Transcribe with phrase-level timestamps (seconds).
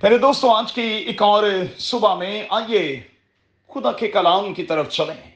[0.00, 1.44] پہلے دوستوں آج کی ایک اور
[1.78, 3.00] صبح میں آئیے
[3.74, 5.30] خدا کے کلام کی طرف چلیں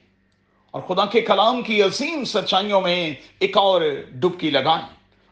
[0.71, 4.87] اور خدا کے کلام کی عظیم سچائیوں میں ایک اور ڈبکی لگائیں۔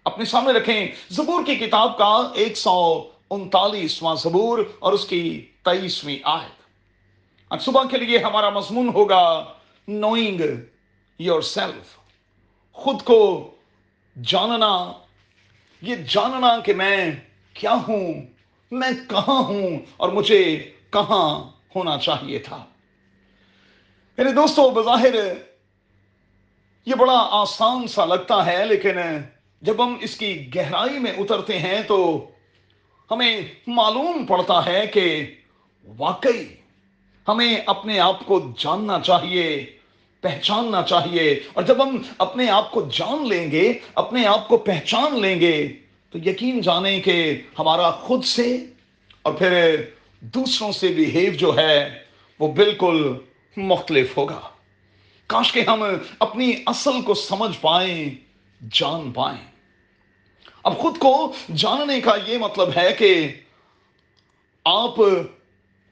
[0.05, 6.19] اپنے سامنے رکھیں زبور کی کتاب کا ایک سو انتالیسواں زبور اور اس کی تیئیسویں
[6.23, 6.63] آیت۔
[7.51, 9.45] آج صبح کے لیے ہمارا مضمون ہوگا
[9.89, 10.41] نوئنگ
[11.19, 11.97] یور سیلف
[12.73, 13.51] خود کو
[14.23, 14.93] جاننا،
[15.83, 17.11] یہ جاننا کہ میں
[17.55, 18.13] کیا ہوں
[18.73, 22.65] میں کہاں ہوں اور مجھے کہاں ہونا چاہیے تھا؟
[24.19, 25.15] میرے دوستو، بظاہر
[26.87, 28.97] یہ بڑا آسان سا لگتا ہے، لیکن
[29.63, 32.31] جب ہم اس کی گہرائی میں اترتے ہیں تو
[33.11, 35.35] ہمیں معلوم پڑتا ہے کہ
[35.97, 36.47] واقعی
[37.29, 39.67] ہمیں اپنے آپ کو جاننا چاہیے،
[40.21, 45.21] پہچاننا چاہیے۔ اور جب ہم اپنے آپ کو جان لیں گے، اپنے آپ کو پہچان
[45.21, 45.73] لیں گے
[46.13, 48.67] تو یقین جانیں کہ ہمارا خود سے
[49.23, 49.85] اور پھر
[50.21, 52.03] دوسروں سے بہیو جو ہے
[52.39, 53.13] وہ بالکل
[53.57, 54.41] مختلف ہوگا۔
[55.27, 55.83] کاش کہ ہم
[56.19, 58.11] اپنی اصل کو سمجھ پائیں،
[58.71, 59.45] جان پائیں۔
[60.63, 63.41] اب خود کو جاننے کا یہ مطلب ہے کہ
[64.65, 64.95] آپ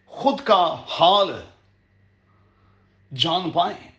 [0.06, 1.32] خود کا حال
[3.16, 3.90] جان پائیں۔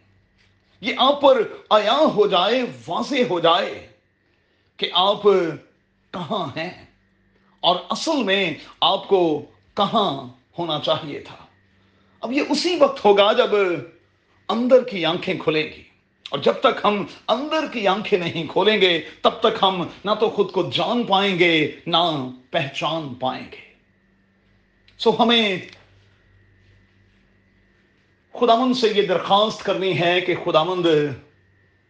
[0.81, 3.87] یہ آپ پر آیا ہو جائے، واضح ہو جائے
[4.77, 5.21] کہ آپ
[6.11, 6.85] کہاں ہیں؟
[7.59, 10.27] اور اصل میں آپ کو کہاں
[10.59, 11.35] ہونا چاہیے تھا؟
[12.21, 13.49] اب یہ اسی وقت ہوگا جب
[14.49, 15.83] اندر کی آنکھیں کھلیں گی۔
[16.29, 20.29] اور جب تک ہم اندر کی آنکھیں نہیں کھولیں گے، تب تک ہم نہ تو
[20.29, 23.73] خود کو جان پائیں گے، نہ پہچان پائیں گے۔
[24.97, 25.59] سو ہمیں
[28.33, 30.85] خدامند سے یہ درخواست کرنی ہے کہ خدامند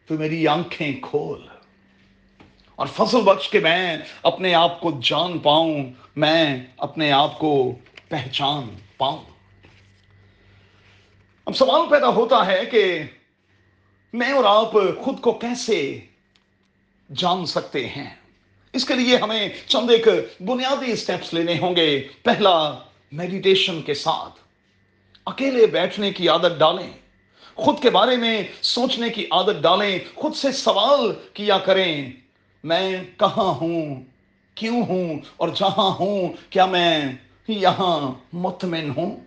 [0.06, 1.48] تو میری آنکھیں کھول۔
[2.82, 5.84] اور فصل بخش کے میں اپنے آپ کو جان پاؤں،
[6.16, 7.76] میں اپنے آپ کو
[8.10, 9.24] پہچان پاؤں۔
[11.46, 13.04] اب سوال پیدا ہوتا ہے کہ
[14.14, 16.00] میں اور آپ خود کو کیسے
[17.16, 18.16] جان سکتے ہیں؟
[18.74, 20.08] اس کے لیے ہمیں چند ایک
[20.40, 22.78] بنیادی اسٹیپس لینے ہوں گے۔ پہلا
[23.12, 24.40] میڈیٹیشن کے ساتھ۔
[25.26, 26.92] اکیلے بیٹھنے کی عادت ڈالیں۔
[27.56, 32.12] خود کے بارے میں سوچنے کی عادت ڈالیں۔ خود سے سوال کیا کریں۔
[32.64, 34.04] میں کہاں ہوں؟
[34.56, 37.02] کیوں ہوں؟ اور جہاں ہوں، کیا میں
[37.48, 39.20] یہاں مطمئن ہوں؟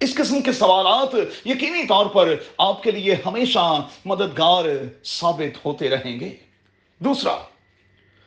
[0.00, 1.14] اس قسم کے سوالات
[1.46, 4.64] یقینی طور پر آپ کے لیے ہمیشہ مددگار
[5.04, 6.36] ثابت ہوتے رہیں گے۔
[6.98, 7.36] دوسرا،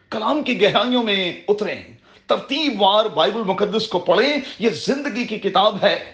[0.09, 1.83] کلام کی گہرائیوں میں اتریں۔
[2.27, 6.13] ترتیب وار بائبل مقدس کو پڑھیں، یہ زندگی کی کتاب ہے۔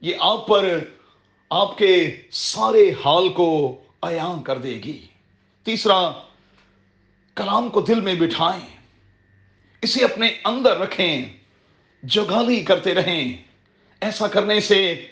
[0.00, 0.78] یہ آپ پر
[1.50, 5.06] آپ کے سارے حال کو عیاں کر دے گی۔
[5.64, 6.10] تیسرا
[7.36, 8.66] کلام کو دل میں بٹھائیں،
[9.82, 11.24] اسے اپنے اندر رکھیں،
[12.02, 13.36] جگالی کرتے رہیں۔
[14.00, 15.06] ایسا کرنے سے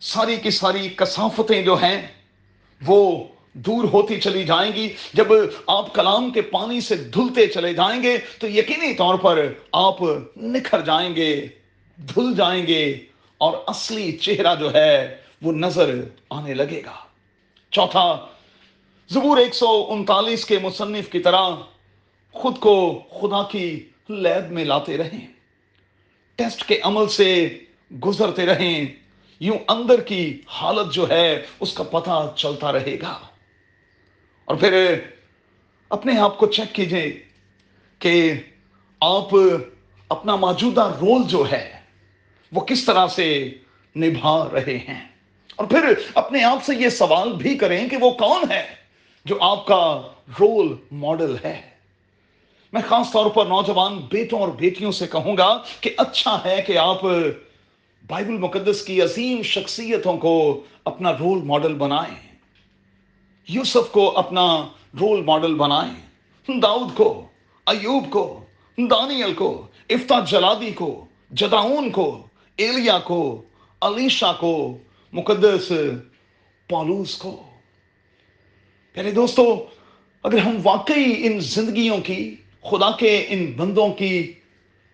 [0.00, 2.00] ساری کی ساری کسافتیں جو ہیں،
[2.86, 5.26] وہ دور ہوتی چلی جائیں گی۔ جب
[5.66, 10.02] آپ کلام کے پانی سے دھلتے چلے جائیں گے، تو یقینی طور پر آپ
[10.36, 11.46] نکھر جائیں گے،
[11.98, 12.84] دھل جائیں گے
[13.38, 15.94] اور اصلی چہرہ جو ہے، وہ نظر
[16.30, 16.96] آنے لگے گا۔
[17.70, 18.26] چوتھا
[19.08, 21.50] زبور ایک سو انتالیس کے مصنف کی طرح
[22.32, 25.26] خود کو خدا کی لیب میں لاتے رہیں،
[26.36, 27.58] ٹیسٹ کے عمل سے
[28.04, 28.84] گزرتے رہیں،
[29.40, 33.18] یوں اندر کی حالت جو ہے اس کا پتہ چلتا رہے گا۔
[34.44, 34.98] اور پھر
[35.88, 37.22] اپنے آپ کو چیک کیجیے
[37.98, 38.32] کہ
[39.00, 39.28] آپ
[40.08, 41.80] اپنا موجودہ رول جو ہے
[42.52, 43.54] وہ کس طرح سے
[43.96, 45.08] نبھا رہے ہیں۔
[45.56, 48.83] اور پھر اپنے آپ سے یہ سوال بھی کریں کہ وہ کون ہے؟
[49.24, 50.02] جو آپ کا
[50.40, 51.60] رول ماڈل ہے.
[52.72, 56.78] میں خاص طور پر نوجوان بیٹوں اور بیٹیوں سے کہوں گا کہ اچھا ہے کہ
[56.78, 57.02] آپ
[58.06, 62.36] بائبل مقدس کی عظیم شخصیتوں کو اپنا رول ماڈل بنائیں.
[63.48, 64.68] یوسف کو اپنا
[65.00, 65.94] رول ماڈل بنائیں.
[66.60, 67.26] داؤد کو،
[67.66, 68.44] ایوب کو،
[68.78, 73.42] دانیل کو افتا جلادی کو جداؤن کو، ایلیا کو
[73.80, 74.78] علیشا کو،
[75.12, 75.72] مقدس
[76.70, 77.42] پالوس کو.
[78.94, 79.44] پہلے دوستو،
[80.22, 84.32] اگر ہم واقعی ان زندگیوں کی، خدا کے ان بندوں کی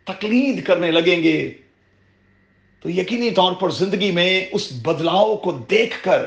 [0.05, 1.52] تقلید کرنے لگیں گے،
[2.81, 6.25] تو یقینی طور پر زندگی میں اس بدلاؤ کو دیکھ کر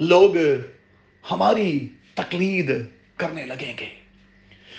[0.00, 0.36] لوگ
[1.30, 2.70] ہماری تقلید
[3.16, 3.86] کرنے لگیں گے۔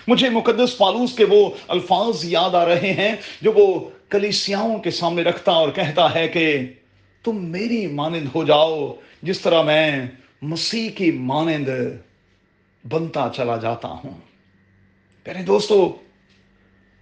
[0.08, 5.22] مجھے مقدس پالوس کے وہ الفاظ یاد آ رہے ہیں جو وہ کلیسیاؤں کے سامنے
[5.22, 6.60] رکھتا اور کہتا ہے کہ
[7.24, 10.00] تم میری مانند ہو جاؤ، جس طرح میں
[10.42, 11.68] مسیح کی مانند
[12.88, 14.20] بنتا چلا جاتا ہوں۔
[15.24, 15.96] پہلے دوستو،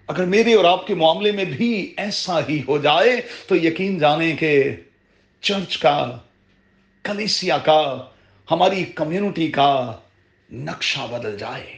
[0.07, 4.37] اگر میرے اور آپ کے معاملے میں بھی ایسا ہی ہو جائے، تو یقین جانیں
[4.37, 4.65] کہ
[5.41, 6.19] چرچ کا،
[7.03, 8.05] کلیسیا کا،
[8.51, 9.97] ہماری کمیونٹی کا
[10.53, 11.77] نقشہ بدل جائے۔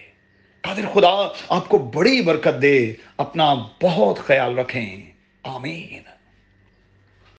[0.60, 5.10] قادر خدا، آپ کو بڑی برکت دے، اپنا بہت خیال رکھیں۔
[5.42, 6.19] آمین۔